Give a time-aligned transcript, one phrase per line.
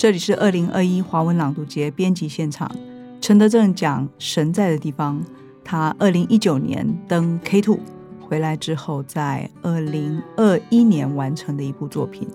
[0.00, 2.74] 这里是二零二一华文朗读节编辑现场。
[3.20, 5.20] 陈德正讲《神在的地方》，
[5.62, 7.78] 他二零一九年登 K Two
[8.18, 12.26] 回来之后，在二零二一年完成的一部作品。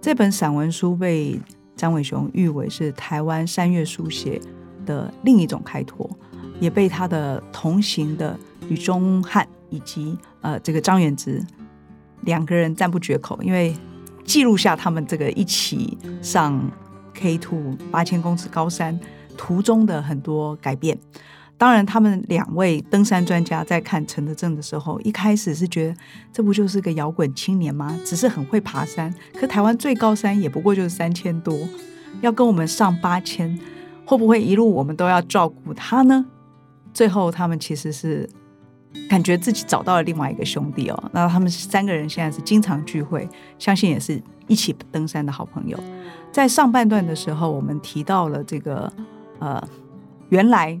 [0.00, 1.36] 这本散文书被
[1.74, 4.40] 张伟雄誉为是台湾三月书写
[4.86, 6.08] 的另一种开拓，
[6.60, 11.44] 也被他的同行的吕中汉以及呃这个张远直
[12.20, 13.74] 两个人赞不绝口，因为
[14.22, 16.62] 记录下他们这个一起上。
[17.18, 18.98] K Two 八千公尺高山
[19.36, 20.96] 途中的很多改变，
[21.56, 25.96] 当然，他们两位登山专家在看陈德正的时候，一开始是觉得
[26.32, 27.98] 这不就是个摇滚青年吗？
[28.04, 31.58] 只是很会爬山，可台湾最高山也不过就是三千多，
[32.20, 33.58] 要跟我们上八千，
[34.04, 36.24] 会不会一路我们都要照顾他呢？
[36.94, 38.28] 最后，他们其实是
[39.08, 41.10] 感觉自己找到了另外一个兄弟哦。
[41.12, 45.78] 那他们三个人现在是经常聚会，相信也是一起登山的好朋友。
[46.30, 48.92] 在上半段的时候，我们提到了这个，
[49.40, 49.62] 呃，
[50.28, 50.78] 原来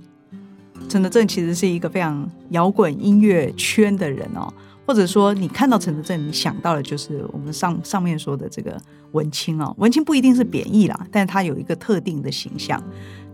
[0.88, 4.52] 陈德正其实是一个非常摇滚音乐圈的人哦，
[4.86, 8.80] 或者说你看到陈德正，你想到的就是我们上上面说的这个
[9.12, 12.80] 文青哦，文青不一定是贬义啦，但是他有一个特定的形象，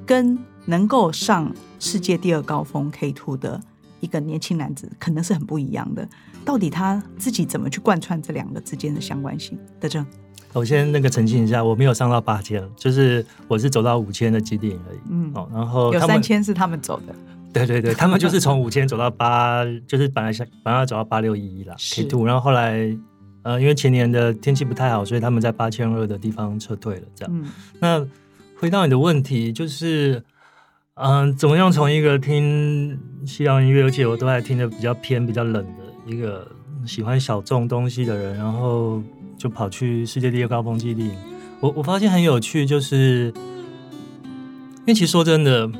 [0.06, 3.60] 跟能够上世界第二高峰 K Two 的
[4.00, 6.08] 一个年轻男子，可能是很不一样的。
[6.44, 9.58] 到底他自己怎么去贯穿这两个之间的相关性？
[9.78, 10.06] 德正。
[10.54, 14.98] 我先那个澄清一下，我没有上到八千，就是我是走到五千的基地而已。
[15.10, 17.14] 嗯，哦，然后有三千是他们走的。
[17.52, 22.96] 对对对，他们就是从五千走到八，就是本来想本来要走到八六一一啦 K two，然后后来
[23.42, 27.02] 呃，因为前年的天气不太好，所以他们在八千二的地方撤退了。
[27.14, 27.44] 这样，
[27.80, 28.06] 那
[28.58, 30.22] 回到你的问题，就是
[30.94, 36.46] 嗯，怎么样从一个听西洋音乐，而且我都还听的比较偏、比较冷的一个
[36.86, 39.02] 喜欢小众东西的人，然后。
[39.36, 41.10] 就跑去世界第二高峰基地，
[41.60, 43.32] 我我发现很有趣，就是
[44.24, 45.70] 因为其实说真的，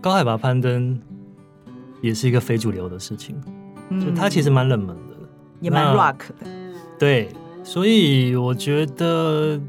[0.00, 0.98] 高海拔攀登
[2.00, 3.36] 也是一个非主流的事情，
[4.00, 5.14] 就它其实蛮冷门的，
[5.60, 6.46] 也蛮 rock 的，
[6.98, 7.28] 对，
[7.62, 9.60] 所以我觉得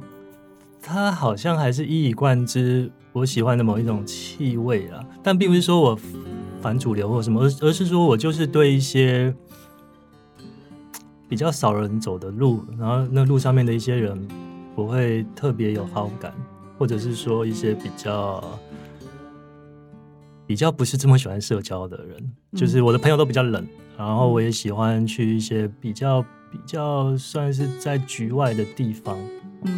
[0.82, 6.00] 它好像还是一以贯之我喜欢的某一种气味啊，但并不是说我
[6.62, 9.36] 反主流或什么，而而是说我就是对一些。
[11.30, 14.28] 比较少人走的路，然后那路上面的一些人，
[14.74, 16.34] 我会特别有好感，
[16.76, 18.44] 或者是说一些比较
[20.48, 23.64] 比较不是这么喜欢社交的人，就是我的朋友都比较冷，
[23.96, 29.16] 然后我也喜欢去一些比较比较算是在局外的地方，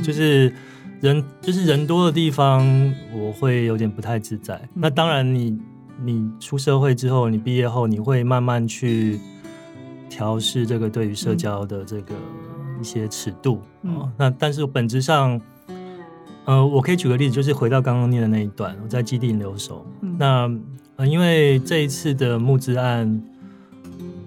[0.01, 0.53] 就是
[1.01, 2.65] 人就是人多的地方，
[3.13, 4.61] 我会有点不太自在。
[4.73, 5.59] 那当然，你
[6.01, 9.19] 你出社会之后，你毕业后，你会慢慢去。
[10.11, 12.13] 调试这个对于社交的这个
[12.81, 15.39] 一些尺度啊，那但是本质上，
[16.43, 19.85] 呃，我可以举个例子，就是回到刚刚念的那一段，我在基地留守。
[20.19, 20.51] 那
[20.97, 23.23] 呃，因为这一次的募资案，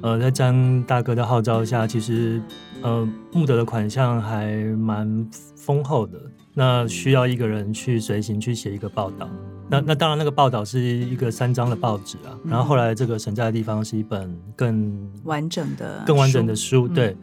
[0.01, 2.41] 呃，在张大哥的号召下，其实
[2.81, 6.19] 呃募得的款项还蛮丰厚的。
[6.55, 9.29] 那需要一个人去随行去写一个报道。
[9.69, 12.37] 那那当然，那个报道是一个三张的报纸啊。
[12.45, 16.87] 然后后来这个存在的地方是一本更完整的、更完整的书。
[16.87, 17.17] 对。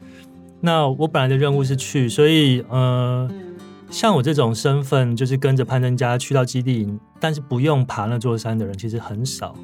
[0.59, 3.27] 那我本来的任务是去，所以呃，
[3.89, 6.87] 像我这种身份，就是跟着攀登家去到基地，
[7.19, 9.55] 但是不用爬那座山的人，其实很少。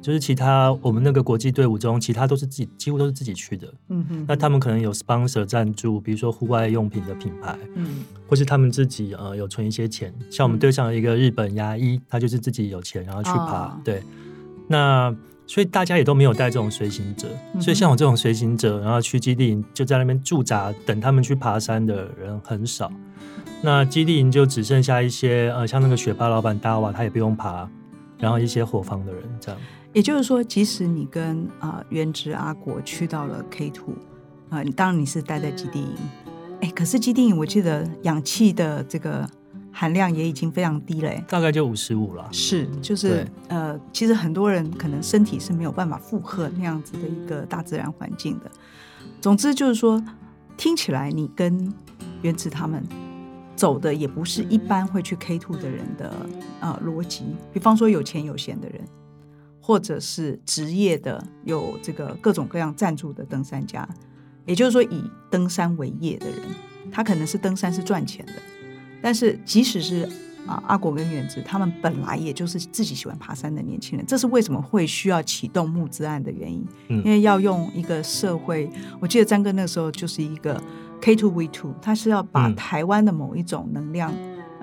[0.00, 3.72] 就是其他我们那个国际队伍中，其他都是自己几乎都是自己去的。
[3.88, 4.24] 嗯哼。
[4.26, 10.12] 那他们可能有 sponsor 赞助，比如说户外用品的品牌，嗯，或是他们自己呃有存一些钱。
[10.30, 13.78] 像我们队上一个日本牙医，他就是自己有钱，然后去爬。
[13.84, 14.02] 对。
[14.68, 15.14] 那
[15.46, 17.28] 所以大家也都没有带这种随行者，
[17.60, 22.90] 所以像我这种随行者，然后去基地营就在那边驻扎等他们去爬山的人很少。
[23.60, 27.68] 那基地营就只剩下一些呃，像那个雪巴老板大瓦，他也不用爬，
[28.16, 29.60] 然后一些火房的人这样。
[29.92, 33.94] 也就是说，即使你跟啊原职阿国去到了 K Two
[34.48, 35.96] 啊，当然你是待在基地营，
[36.60, 39.28] 哎，可是基地营我记得氧气的这个
[39.72, 42.28] 含量也已经非常低了，大概就五十五了。
[42.30, 48.50] 是，就是呃，其实很多人可能身体是没有办法负荷那样子的一个大自然环境的。
[49.20, 50.00] 总之就是说，
[50.56, 51.72] 听起来你跟
[52.22, 52.84] 原职他们
[53.56, 56.12] 走的也不是一般会去 K Two 的人的
[56.60, 58.80] 呃逻辑，比方说有钱有闲的人。
[59.60, 63.88] 或者是职业的有这个各种各样赞助的登山家，
[64.46, 66.40] 也就是说以登山为业的人，
[66.90, 68.32] 他可能是登山是赚钱的。
[69.02, 70.08] 但是即使是
[70.46, 76.66] 啊阿果跟远志，他们本来也就是自己喜欢爬山的年轻人，这是为什么会需要启动募资案的原因。
[76.88, 78.70] 因为要用一个社会，
[79.00, 80.62] 我记得张哥那时候就是一个
[81.00, 84.12] K two V two，他是要把台湾的某一种能量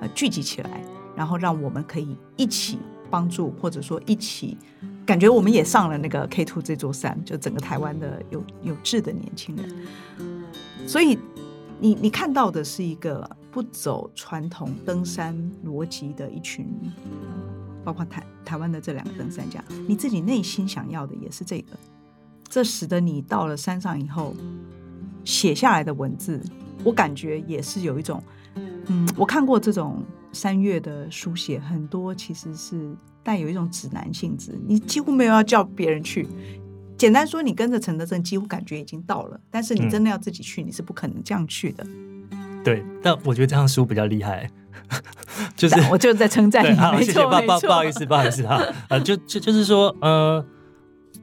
[0.00, 0.82] 呃聚集起来，
[1.16, 2.78] 然后让我们可以一起
[3.10, 4.56] 帮助，或者说一起
[5.04, 9.86] 感觉我们也上了那个 K Two 这座山，就整个台湾的有有志的年轻人。
[10.86, 11.18] 所以
[11.80, 15.34] 你你看到的是一个不走传统登山
[15.64, 16.66] 逻辑的一群，
[17.84, 21.76] 包括台台湾的这两个登山家，你自己内心想要的也是这个，
[22.48, 24.34] 这使得你到了山上以后
[25.24, 26.42] 写下来的文字，
[26.84, 28.22] 我感觉也是有一种，
[28.54, 30.02] 嗯，我看过这种
[30.32, 36.28] 山岳的书写，很多其实是带有一种指南性质，你几乎没有要叫别人去。
[36.96, 41.86] 简单说，你跟着陈德正，几乎感觉已经到了，但是你真的要自己去，你是不可能这样去的。
[42.64, 44.50] 对，但我觉得这样书比较厉害，
[45.54, 50.44] 就是我就在称赞你，没错，不不不好意思，不好意思哈，呃，就就就是说，呃，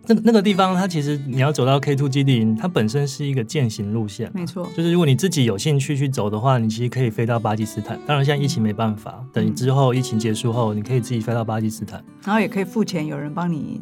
[0.07, 7.99] 那那个地方，它其实你要走到 K Two 基地营，它本身是一个践行路线，没错，就是如果你自己有兴趣去走的话，你其实可以飞到巴基斯坦。
[8.05, 13.81] 当然，现在疫情没办法，等之后疫情结束后，你可以自己飞到巴基斯坦，然后也可以付钱，有人帮你。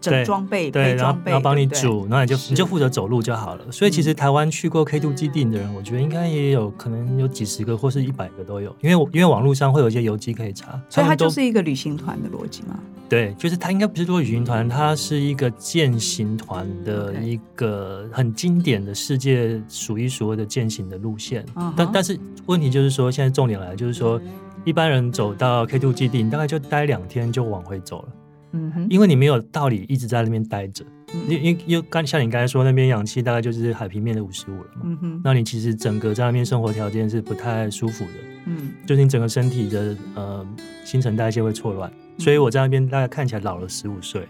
[0.00, 3.70] 整装备，对，然后然后帮你煮，然后你就你就负责走路就好了。
[3.70, 10.80] 所以其实台湾去过 K Two 基地的人，我觉得应该也有可能有几十个或是一百个都有，因为因为网络上会有一些游记可以查。
[10.88, 12.80] 所以它就是一个旅行团的逻辑吗？
[13.08, 21.44] 对，就是它应该不是说旅行团，它是一个践行团的一个很经典的世界数一数二的践行的路线。
[21.76, 22.16] 但但是
[22.46, 24.20] 问题就是说，现在重点来了，就是说
[24.64, 28.08] 一般人走到 K Two 基地，你大概就待两天就往回走了。
[28.52, 30.84] 嗯哼，因为你没有道理一直在那边待着，
[31.28, 38.12] 因因因为刚像你刚才说那边氧气大概就是海平面的五十五了嘛，嗯哼，那你其实整个在那边生活条件是不太舒服的，
[38.46, 40.46] 嗯，就是你整个身体的呃
[40.84, 44.28] 新陈代谢会错乱，所以我在那边大概看起来老了十五岁，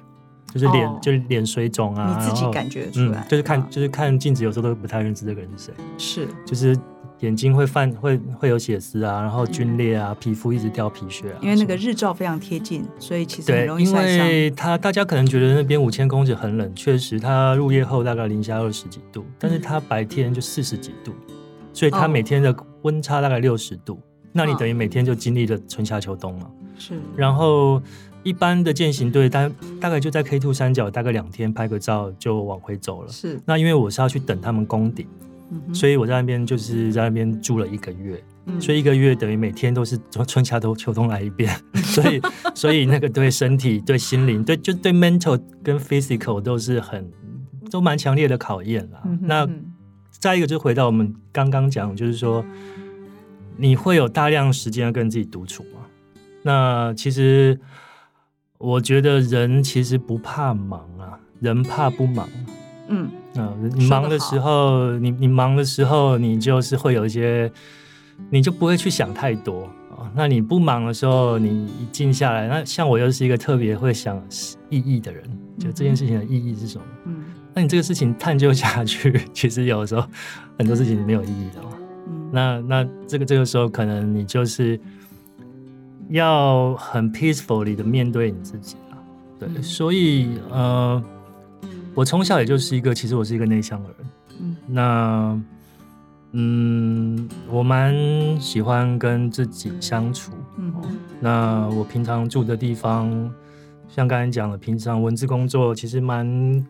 [0.52, 6.28] 就是脸就是脸水肿啊，你自己感觉出来，就是看就是看镜子有时候都不太认识这个人是谁，是。
[6.46, 6.76] 就是。
[7.20, 11.38] 眼睛会泛会会有血丝啊，然后皲裂啊，皮肤一直掉皮屑啊。
[11.42, 14.26] 因为那个日照非常贴近，所以其实很容易晒伤。
[14.26, 21.12] 因为它大家可能觉得那边五千公尺很冷，确实它入夜后大概零下二十几度，但是它白天就四十几度，
[21.72, 24.00] 所以它每天的温差大概六十度。
[24.32, 26.50] 那你等于每天就经历了春夏秋冬嘛？
[26.78, 26.94] 是。
[27.16, 27.82] 然后
[28.22, 33.08] 一般的践行队大大概就在 K Two 山脚，大概两天拍个照就往回走了。
[33.10, 33.38] 是。
[33.44, 35.06] 那因为我是要去等他们攻顶。
[35.72, 38.22] 所以我在那边就是在那边住了一个月，
[38.60, 41.54] 所以一个月等于每天都是从春夏都秋冬来一遍，
[41.84, 42.20] 所以
[42.54, 47.10] 所以那个对身体、对心灵、对就对 mental 跟 physical 都是很
[47.70, 49.02] 都蛮强烈的考验啦。
[49.20, 49.48] 那
[50.10, 52.44] 再一个就回到我们刚刚讲，就是说
[53.56, 55.80] 你会有大量时间要跟自己独处吗？
[56.42, 57.58] 那其实
[58.58, 62.28] 我觉得人其实不怕忙啊，人怕不忙。
[62.88, 67.50] 嗯，嗯，你忙的时候，你你忙的时候，你就是会有一些，
[68.28, 70.10] 你就不会去想太多啊。
[70.14, 74.20] 那你不忙的时候，你一静下来，那像我又是一个特别会想
[74.68, 75.22] 意义的人，
[75.58, 76.84] 就这件事情的意义是什么？
[77.04, 77.22] 嗯，
[77.54, 80.04] 那你这个事情探究下去， 其实有的时候
[80.58, 81.68] 很多事情是没有意义的嘛。
[82.08, 84.78] 嗯，那那这个这个时候，可能你就是
[86.08, 88.98] 要很 peacefully 的面对你自己啊。
[89.38, 91.00] 对，所以呃。
[91.94, 93.96] 我从小也就是一个，其实我是一个内向的人。
[94.40, 95.42] 嗯，那
[96.32, 97.94] 嗯，我蛮
[98.40, 100.32] 喜欢跟自己相处。
[100.56, 100.72] 嗯，
[101.20, 103.10] 那我平常住的地方，
[103.88, 106.64] 像刚才讲的，平常文字工作其实蛮，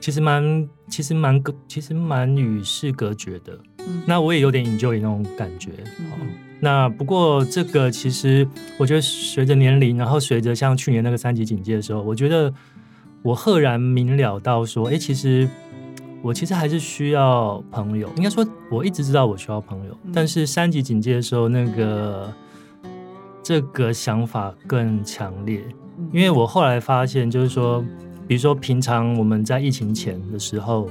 [0.00, 3.56] 其实蛮，其实蛮隔，其实蛮与世隔绝的。
[3.86, 5.70] 嗯，那我也有点 enjoy 那种感觉。
[6.00, 8.46] 嗯，那不过这个其实，
[8.78, 12.52] 我觉得随着年龄，然后随着像去年那个三级警戒的时候，我觉得。
[13.22, 15.48] 我赫然明了到说，哎，其实
[16.22, 18.08] 我其实还是需要朋友。
[18.16, 22.32] 应该说，我一直知道我需要朋友，但是三级警戒的时候，那个
[23.42, 25.62] 这个想法更强烈。
[26.12, 27.84] 因为我后来发现，就是说，
[28.26, 30.88] 比如说平常我们在疫情前的时候，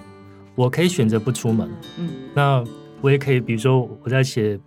[0.54, 2.64] 我可以选择不出门，嗯，那
[3.02, 4.60] 我也可以，比如说我在写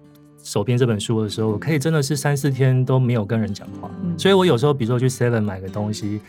[0.42, 3.90] 手边这本书的时候，我可以真的是三四天都没有跟人讲话。
[4.16, 6.20] 所以我有时候，比如说去 Seven 买个东西。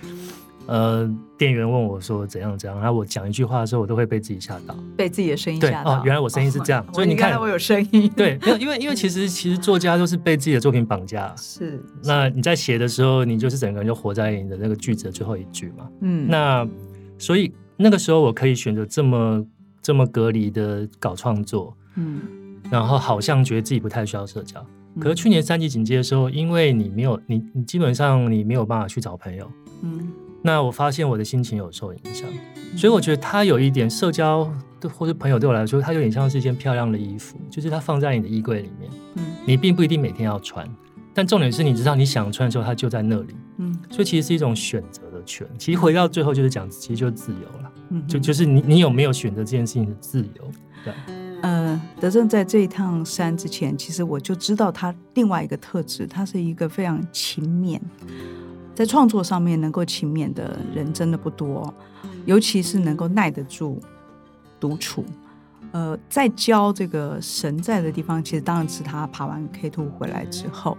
[0.71, 1.05] 呃，
[1.37, 5.95] 店员问我说怎样怎样，然后我讲一句话的时候，我都会被自己吓到，被自己的声音吓到。
[5.95, 8.09] 哦，原来我声音是这样，所以你看我有声音。
[8.15, 11.35] 对，因为因为其实其实作家都是被自己的作品绑架。
[11.35, 11.83] 是。
[12.05, 15.89] 那你在写的时候，你就是整个人就活在你的那个句子的最后一句嘛。
[15.99, 16.25] 嗯。
[16.29, 16.65] 那
[17.17, 19.45] 所以那个时候我可以选择这么
[19.81, 21.75] 这么隔离的搞创作。
[21.95, 22.21] 嗯。
[22.69, 24.65] 然后好像觉得自己不太需要社交，
[25.01, 29.51] 可是去年三级警戒的时候，因为你没有你你基本上你没有办法去找朋友。
[29.81, 30.07] 嗯。
[30.43, 32.27] 那我发现我的心情有受影响，
[32.75, 34.51] 所以我觉得它有一点社交，
[34.97, 38.89] 或者朋友对我来说，它有点像是一件漂亮的衣服，就是它放在你的衣柜里面。
[39.15, 40.67] 嗯，你并不一定每天要穿，
[41.13, 43.35] 但重点是你知道你想穿的时候，它就在那里。
[43.57, 45.47] 嗯，所以其实是一种选择的权。
[45.59, 47.71] 其实回到最后就是讲，其实就是自由了。
[47.89, 50.51] 嗯，就就是你你有没有选择这件事情的自由？
[50.83, 50.93] 对。
[51.41, 57.79] 呃，德正在这一趟山之前，其实我就知道他另外一个特质，他是一个非常勤勉，
[58.73, 61.73] 在创作上面能够勤勉的人真的不多，
[62.25, 63.81] 尤其是能够耐得住
[64.59, 65.05] 独处。
[65.71, 70.75] 呃，在教这个神在的地方，其实当然是他爬完 K two 回来之后，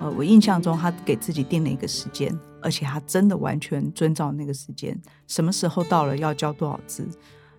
[0.00, 7.06] 呃，我印象中他给自己定了一个时间，而且他真的完全遵照那个时间，什么时候到了要交多少字。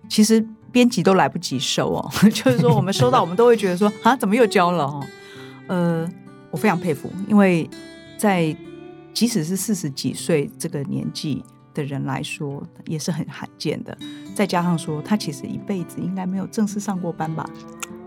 [0.08, 5.06] 其实编辑都来不及收哦， 就是说我们收到，我们都会觉得说啊，怎么又交了哦？
[5.68, 6.08] 呃，
[6.50, 7.68] 我非常佩服，因为
[8.18, 8.54] 在
[9.14, 11.42] 即使是四十几岁这个年纪
[11.72, 13.96] 的人来说，也是很罕见的。
[14.34, 17.48] 再加上说，他其实一辈子应该没有正式上过班吧，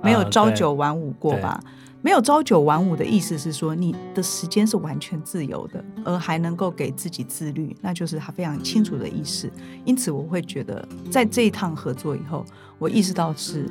[0.03, 1.59] 没有朝九晚五过吧。
[2.03, 9.51] 没有朝九晚五的意思是说，你的时间是完全自由的，而还能够给自己自律，那就是他非常清楚的意思。
[9.83, 12.45] 因此，我会觉得在这一趟合作以后，
[12.77, 13.69] 我意识到是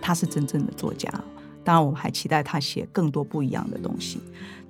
[0.00, 1.12] 他是真正的作家。
[1.68, 4.18] 当然，我们还期待他写更多不一样的东西。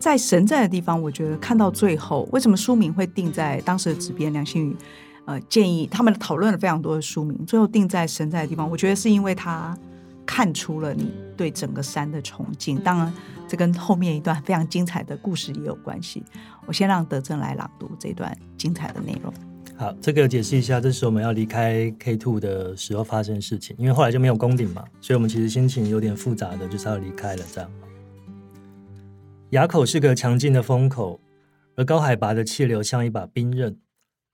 [0.00, 4.76] 在神在的地方，我觉得看到最后，为什么书名会定在当时的主编梁新宇
[5.24, 9.78] 呃建议他们讨论了非常多的书名，最后定在神在的地方，我觉得是因为他。
[10.30, 13.10] 看出了你对整个山的崇敬，当然
[13.48, 16.22] 这跟后面一段非常精彩的故事也有关系。
[16.66, 19.32] 我先让德正来朗读这段精彩的内容。
[19.78, 27.44] 好，这个解释一下，这是我们要离开 K Two 的时候发生的事情，因为后来就没有攻顶嘛，所以我们其实心情有点复杂的，就是要离开了。
[27.54, 27.70] 这样，
[29.52, 31.20] 垭口是个强劲的风口，
[31.76, 33.76] 而高海拔的气流像一把冰刃，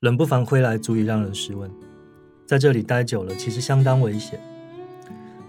[0.00, 1.70] 冷不防挥来，足以让人失温。
[2.46, 4.40] 在这里待久了，其实相当危险。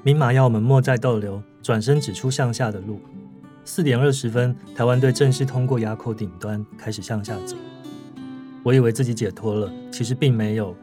[0.03, 2.99] 明码要我们莫再逗留，转身指出向下的路。
[3.63, 7.55] 四点二十分，台湾队正式通过垭口顶端，开始向下走。
[8.65, 10.75] 我以为自己解脱了，其实并没有。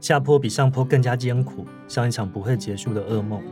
[0.00, 3.42] 下坡比上坡更加艰苦，像一场不会结束的噩梦。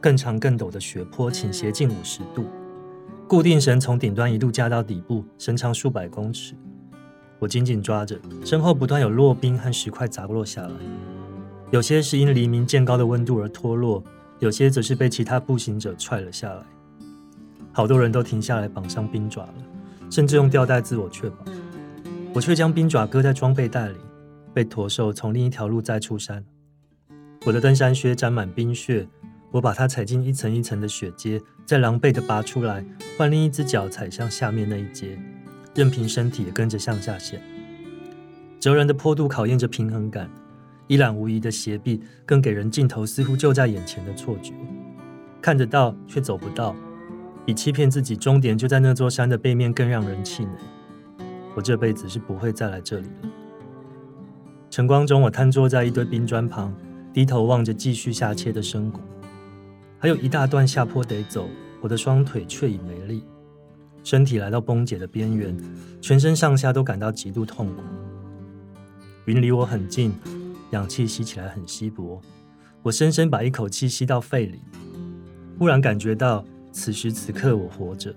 [0.00, 2.46] 更长更陡的雪坡倾斜近五十度，
[3.28, 6.54] 固定绳从顶端一路架到底部，绳长数百公尺。
[7.38, 10.72] 我紧紧抓着，身后不断有落冰和石块砸落下来，
[11.70, 14.02] 有些是因黎明渐高的温度而脱落。
[14.38, 16.62] 有些则是被其他步行者踹了下来，
[17.72, 19.54] 好多人都停下来绑上冰爪了，
[20.10, 21.36] 甚至用吊带自我确保。
[22.34, 23.98] 我却将冰爪搁在装备袋里，
[24.54, 26.42] 被驼兽从另一条路载出山。
[27.44, 29.06] 我的登山靴沾满冰雪，
[29.50, 32.84] 我把它踩进一层一层的雪阶，再狼狈地拔出来，
[33.18, 35.18] 换另一只脚踩向下面那一阶，
[35.74, 37.38] 任凭身体也跟着向下陷。
[38.58, 40.30] 折人的坡度考验着平衡感。
[40.88, 44.52] 一览无遗的斜壁，更给人镜头似乎就在眼前的错觉。
[45.40, 46.74] 看得到却走不到，
[47.46, 50.50] 比欺骗自己终点就在那座山的背面更让人气馁。
[51.54, 53.28] 我这辈子是不会再来这里了。
[54.70, 56.74] 晨光中，我瘫坐在一堆冰砖旁，
[57.12, 59.00] 低头望着继续下切的深谷。
[59.98, 61.48] 还有一大段下坡得走，
[61.80, 63.24] 我的双腿却已没力，
[64.02, 65.56] 身体来到崩解的边缘，
[66.00, 67.82] 全身上下都感到极度痛苦。
[69.26, 70.12] 云离我很近。
[70.70, 72.18] 氧气吸起来很稀薄，
[72.82, 74.62] 我深深把一口气吸到肺里，
[75.58, 76.42] 忽然感觉到
[76.72, 78.14] 此时此刻我活着，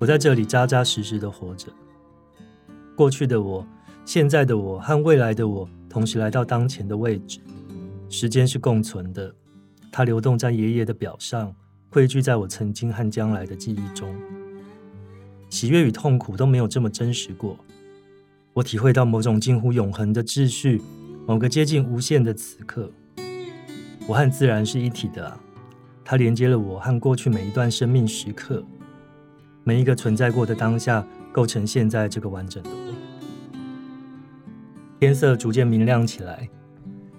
[0.00, 1.68] 我在这里扎扎实实的活着。
[3.02, 3.66] 过去的我、
[4.04, 7.40] 现在的我和未来的我同时来到当前的位置，
[8.08, 9.34] 时间是共存的，
[9.90, 11.52] 它流动在爷爷的表上，
[11.90, 14.14] 汇聚在我曾经和将来的记忆中。
[15.50, 17.58] 喜悦与痛苦都没有这么真实过，
[18.52, 20.80] 我体会到某种近乎永恒的秩序。
[21.26, 22.88] 某个接近无限的此刻，
[24.06, 25.40] 我和自然是一体的啊！
[26.04, 28.64] 它连接了我和过去每一段生命时刻，
[29.64, 32.91] 每一个存在过的当下，构成现在这个完整的我。
[35.02, 36.48] 天色逐渐明亮起来，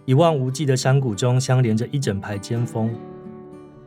[0.05, 2.89] 一望无际的山谷中相连着一整排尖峰，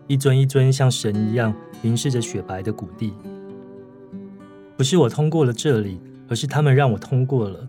[0.06, 3.14] 一尊一尊像神一样凝视着雪白的谷地。
[4.76, 5.98] 不是我通过了这里，
[6.28, 7.66] 而是他们让我通过了。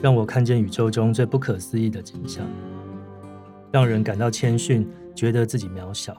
[0.00, 2.46] 让我看见宇宙中最不可思议的景象，
[3.70, 6.16] 让人感到谦逊，觉得自己渺小。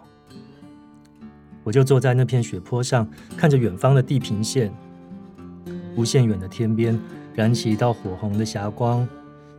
[1.63, 4.71] 我就坐在那片雪坡上，看着远方的地平线，
[5.95, 6.99] 无限远的天边
[7.33, 9.07] 燃起一道火红的霞光，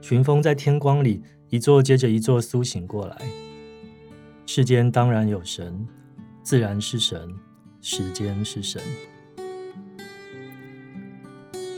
[0.01, 3.17] 群峰在天光里一座接着一座苏醒过来。
[4.47, 5.87] 世间当然有神，
[6.43, 7.29] 自然是神，
[7.81, 8.83] 时间是神，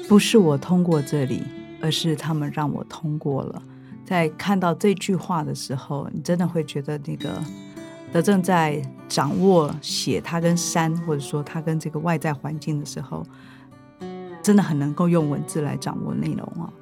[0.09, 1.43] 不是我通过这里。
[1.85, 3.61] 而是他们让我通过了。
[4.05, 7.43] 在看到这句话的时候，你真的会觉得那个
[8.13, 13.27] 德正在掌握写他跟山，或者说他跟这个外在环境的时候，
[14.41, 16.73] 真的很能够用文字来掌握内容啊。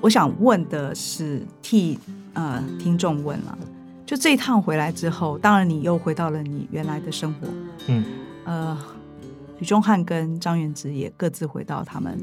[0.00, 1.98] 我想问的是，替
[2.34, 3.58] 呃听众问了，
[4.04, 7.46] 就这一趟回来之后，当然你又回到了你原来的生活，
[7.88, 8.04] 嗯，
[8.44, 8.78] 呃，
[9.58, 12.18] 吕中汉跟张元直也各自回到他们，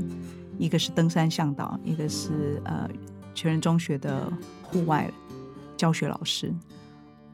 [0.57, 2.89] 一个是登山向导，一个是呃
[3.33, 4.31] 全人中学的
[4.63, 5.09] 户外
[5.77, 6.53] 教学老师。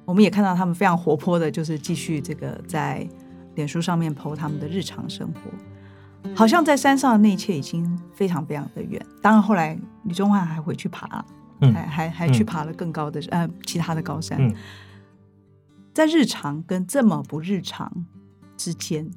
[0.06, 3.08] 我们也看到他们非常活泼的，就是继续这个在
[3.56, 5.40] 脸书上面 PO 他们的日常生活，
[6.34, 9.06] 好像在山上的那一切已经非常非常的远。
[9.22, 11.26] 当然后来李宗翰还回去爬，
[11.60, 14.54] 还还还去爬了更高的呃其他的高山。
[15.94, 17.92] 在日常跟这么不日常
[18.56, 19.10] 之间，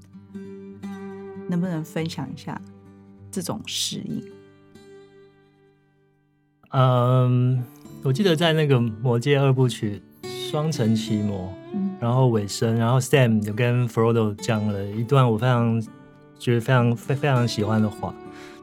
[1.49, 2.61] 能不能分享一下
[3.31, 4.23] 这种适应？
[6.71, 7.65] 嗯，
[8.03, 10.03] 我记得在那个《魔戒二部曲》。
[10.51, 11.53] 双城奇魔，
[12.01, 15.79] 然后尾声，然后 Sam 就跟 Frodo 讲了一段我非常
[16.39, 18.15] 觉得非常非非常喜欢的话。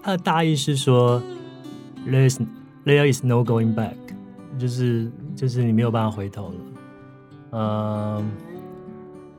[0.01, 1.21] 他的大意是说
[2.07, 2.39] ，There is
[2.85, 3.95] there is no going back，
[4.57, 6.55] 就是就是你没有办法回头了。
[7.51, 8.31] 嗯，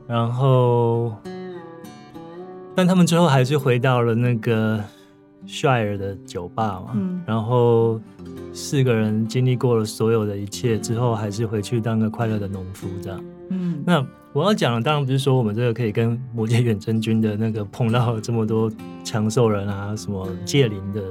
[0.07, 1.15] 然后，
[2.75, 4.83] 但他们最后还是回到了那个
[5.47, 6.91] Shire 的酒吧嘛。
[6.95, 7.99] 嗯，然后。
[8.53, 13.23] 四个人经历过了所有的一切之后，还是回去当个快乐的农夫，这样。
[13.49, 18.71] 嗯，那我要讲的当然不是说我们这个可以跟魔界远征军的那个碰到这么多
[19.03, 21.01] 强兽人啊，什么界灵的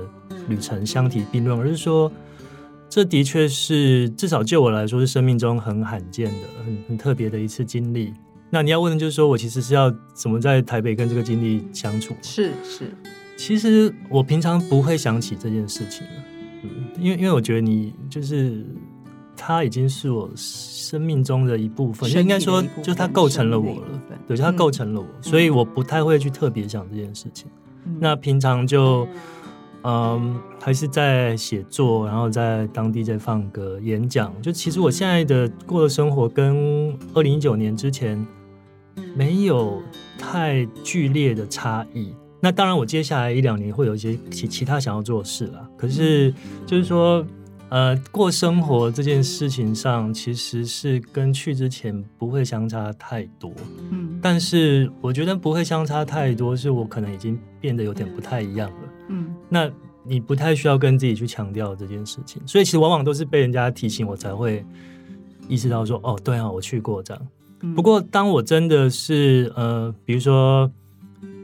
[0.48, 2.10] 旅程相提并论，而是说，
[2.88, 8.12] 这的确是至少就我来说是生命中很罕见的、很很特别的一次经历。
[8.48, 12.14] 那你要问的就是说我其实是要怎么在台北跟这个经历相处？
[12.22, 12.92] 是是，
[13.36, 16.06] 其实我平常不会想起这件事情
[16.98, 18.64] 因为因为我觉得你就是
[19.36, 23.88] 他已经是我生命中的一部分，应该说就他构成了我了，
[24.26, 27.48] 对，就他构成了我，所以我不太会去特别想这件事情。
[28.00, 29.06] 那平常就
[29.82, 34.34] 嗯，还是在写作，然后在当地在放歌、演讲。
[34.42, 38.26] 就其实我现在的过的生活跟二零一九年之前
[39.14, 39.80] 没有
[40.18, 42.12] 太剧烈的差异。
[42.40, 45.68] 那当然，我接下来一两年会有一些其其他想要做的事了。
[45.76, 46.32] 可是，
[46.66, 47.24] 就是说，
[47.68, 53.52] 呃，过生活这件事情上，其实是跟去之前不会相差太多。
[53.90, 58.88] 嗯，但是我觉得不会相差太多，是我可能已经变得有点不太一样了。
[59.08, 59.70] 嗯，那
[60.04, 64.64] 你不太需要跟自己去强调这件事情，所以其实往往都是被人家提醒，我才会
[65.48, 67.28] 意识到说，哦，对啊，我去过这样。
[67.74, 70.70] 不过，当我真的是呃，比如说。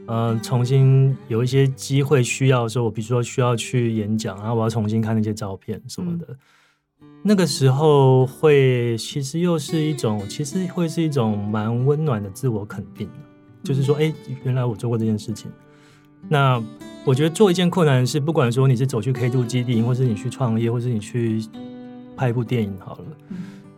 [0.05, 6.27] 呃，重新有一些机会需要的时候，我比如说需要去演讲，然后我要重新看那些照片什么的，
[7.23, 13.09] 那个时候会其实又是一种，其实会是一种蛮温暖的自我肯定
[13.63, 14.13] 就是说，哎，
[14.43, 15.49] 原来我做过这件事情。
[16.27, 16.61] 那
[17.05, 21.41] 我觉得做一件困难的事，不管说你是走去 K two 基地，或是你去创业，或是你去
[22.17, 23.05] 拍一部电影好了，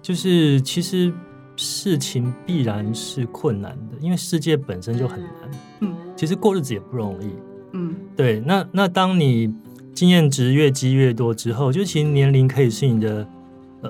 [0.01, 1.13] 就是其实
[1.55, 5.31] 事情必然是困难的，因为世界本身就很难。
[5.79, 5.95] 嗯。
[6.15, 7.29] 其实过日子也不容易，
[7.73, 8.39] 嗯，对。
[8.39, 9.53] 那那当你
[9.93, 13.27] 经验值越积越多之后，就其实年龄可以是你的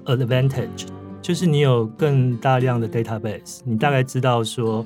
[0.06, 0.88] advantage，
[1.22, 4.86] 就是你有更大量的 database，你大概知道说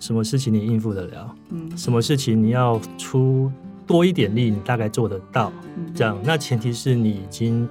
[0.00, 3.50] 什么事情你应付得了，嗯，什么事情你要出
[3.86, 5.52] 多一点力，你大概做得到，
[5.94, 6.18] 这样。
[6.24, 7.68] 那前提是你已经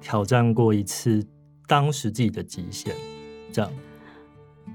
[0.00, 1.24] 挑战过一次
[1.66, 2.92] 当时自己的极限，
[3.50, 3.70] 这样。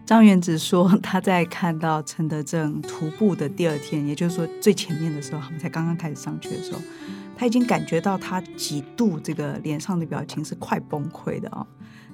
[0.05, 6.79] 张元子说，他在看到陈德正徒步的第二天， 也就是说最前面的时候，他们才刚刚开始上去的时候，
[7.37, 11.65] 他已经感觉到他几度这个脸上的表情是快崩溃的哦。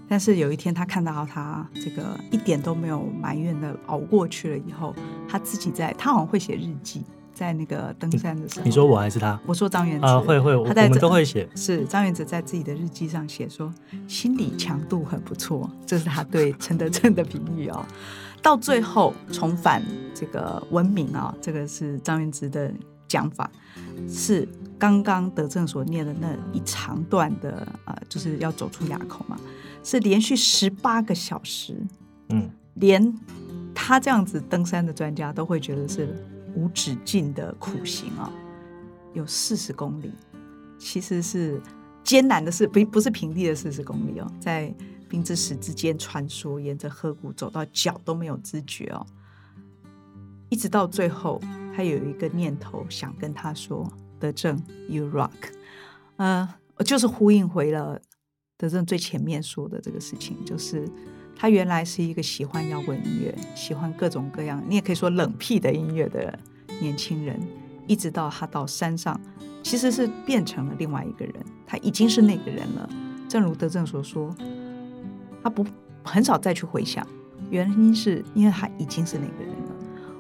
[0.08, 4.95] 但是有一天，他看到他这个一点都没有埋怨的熬过去了以后，
[5.28, 7.04] 他自己在，他好像会写日记。
[7.38, 9.39] 在那个登山的时候，你说我还是他？
[9.45, 11.47] 我说张元子啊，会会，我们都会写。
[11.56, 13.71] 是张元子在自己的日记上写说，
[14.08, 17.86] 心理强度很不错，这是他对陈德正的评语哦。
[18.41, 19.84] 到最后重返
[20.15, 22.73] 这个文明啊，这个是张元子的
[23.08, 23.52] 讲法，
[24.10, 24.47] 是
[24.80, 29.38] 刚刚德正所念的那一长段的呃，就是要走出垭口嘛，
[29.84, 31.78] 是连续十八个小时，
[32.30, 33.13] 嗯，连
[33.76, 36.10] 他这样子登山的专家都会觉得是。
[36.58, 38.34] 无止境的苦行啊，
[39.13, 40.12] 有四十公里，
[40.80, 41.62] 其实是
[42.04, 44.74] 艰难的是，不不是平地的四十公里哦，在
[45.08, 49.06] 冰之石之间穿梭，沿着河谷走到脚都没有知觉哦，
[50.50, 51.39] 一直到最后，
[51.76, 53.88] 他有一个念头想跟他说
[54.20, 55.30] ：“德正，You rock。”
[56.17, 56.50] 呃，
[56.84, 58.02] 就是呼应回了
[58.58, 60.89] 德正最前面说的这个事情，就是
[61.39, 66.38] 他原来是一个喜欢摇滚音乐、喜欢各种各样，你也可以说冷僻的音乐的
[66.82, 67.39] 年轻人，
[67.86, 69.19] 一直到他到山上，
[69.62, 72.89] 其实是变成了另外一个人，他已经是那个人了。
[73.30, 74.36] 正如德正所说，
[75.43, 75.63] 他不
[76.04, 77.06] 很少再去回想，
[77.52, 79.76] 原因是因为他已经是那个人了。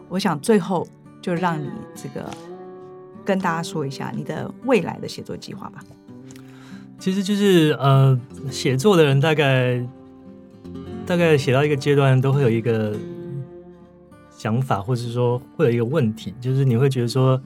[0.09, 0.87] 我想最后
[1.19, 2.29] 就让你这个
[3.25, 5.83] 跟大家说一下你的未来的写作计划吧。
[6.99, 8.19] 其实就是呃，
[8.51, 9.83] 写作的人大概。
[11.07, 12.93] 大概写到一个阶段，都会有一个
[14.37, 17.41] 想法，或者是说会有一个问题，就是你会觉得说，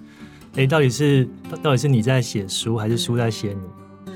[0.56, 1.30] 哎，到底是
[1.62, 4.13] 到底是你在写书，还是书在写你？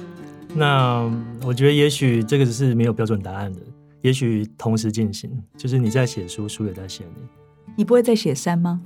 [0.56, 1.08] 那
[1.46, 3.60] 我觉得也许这个是没有标准答案的，
[4.02, 7.28] 也许同时进行，就是你在写书，书也在写你。
[7.76, 8.82] 你不会再写山吗？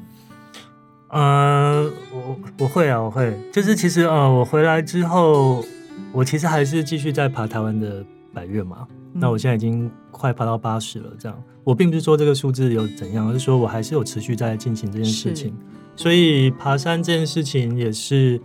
[1.12, 3.34] 嗯，我我会啊，我会。
[3.54, 5.64] 就是其实呃，我回来之后，
[6.12, 8.88] 我其实还是继续在爬台湾的百越嘛。
[9.14, 11.44] 那我现在已经快爬到八十了，这样。
[11.64, 15.54] 我并不是说这个数字有怎样，而是说我还是有持续在进行这件事情。
[15.96, 18.40] 所以爬山这件事情也是，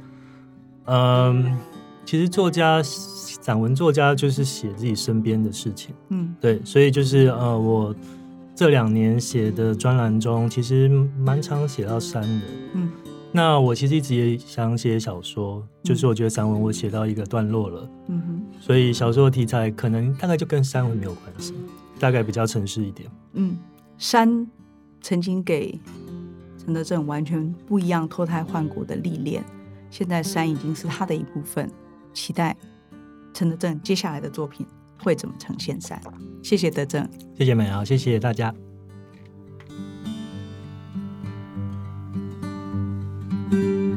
[0.87, 1.57] 嗯，
[2.05, 7.95] 其实作家、散文作家就是写自己身边的事情，嗯，对，所以就是呃，我
[8.55, 12.91] 这两年写的专栏中，其实蛮常写到山的，嗯。
[13.37, 21.55] 那我其实一直也想写小说，就是我觉得散文我写到一个段落了，嗯哼，所以小说的题材可能大概就跟山文没有关系，
[21.99, 23.11] 大概比较城市一点。
[23.35, 23.57] 嗯，
[23.99, 24.47] 山
[25.03, 25.79] 曾经给
[26.59, 29.45] 陈德正完全不一样脱胎换骨的历练，
[29.91, 31.71] 现在山已经是他的一部分。
[32.15, 32.57] 期待
[33.33, 34.67] 陈德正接下来的作品
[35.03, 36.01] 会怎么呈现山？
[36.43, 38.55] 谢谢德正，谢谢美瑶，谢谢大家。
[43.51, 43.94] thank you